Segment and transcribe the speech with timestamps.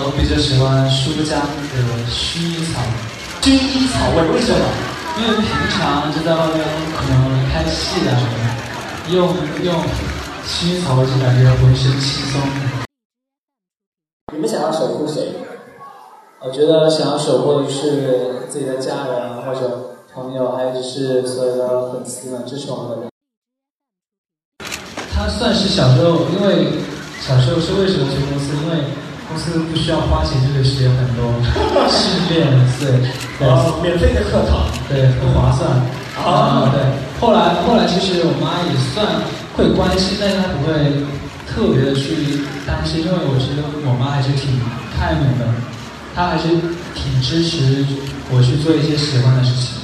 [0.00, 1.76] 呃，我比较喜欢舒江的
[2.08, 2.80] 薰衣草。
[3.42, 4.64] 薰衣草味为什么？
[5.20, 5.44] 因为平
[5.76, 6.64] 常就在外面
[6.96, 9.28] 可能拍戏啊什么的，用
[9.62, 9.84] 用
[10.46, 12.40] 薰衣草味就感觉浑身轻松。
[14.32, 15.34] 你们想要守护谁？
[16.40, 23.10] 我觉得想要守护的是自己的家人或者朋友，还有就是所有的粉丝们支持我们的人。
[25.12, 26.72] 他算是小时候，因为
[27.20, 28.54] 小时候是为什么去公司？
[29.30, 31.38] 公司不需要花钱就可以学很多
[31.86, 32.98] 训练，对，
[33.38, 35.70] 对，免费的课堂，对，很划算。
[36.18, 36.82] 啊，对。
[37.20, 39.22] 后来后来其实我妈也算
[39.56, 41.06] 会关心，但是她不会
[41.46, 44.58] 特别的去担心，因为我觉得我妈还是挺
[44.98, 45.46] 开明的，
[46.14, 46.48] 她还是
[46.94, 47.86] 挺支持
[48.30, 49.79] 我去做一些喜欢的事情。